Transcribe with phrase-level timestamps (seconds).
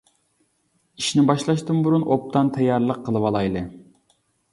[1.01, 3.63] ئىشنى باشلاشتىن بۇرۇن ئوبدان تەييارلىق قىلىۋالايلى.